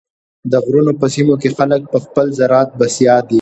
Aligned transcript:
د 0.51 0.53
غرونو 0.65 0.91
په 0.99 1.05
سیمو 1.13 1.35
کې 1.41 1.49
خلک 1.57 1.81
په 1.93 1.97
خپل 2.05 2.25
زراعت 2.39 2.69
بسیا 2.79 3.15
دي. 3.27 3.29